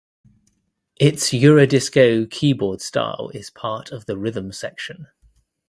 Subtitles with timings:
[0.99, 5.05] Its Eurodisco keyboard style is part of the rhythm section.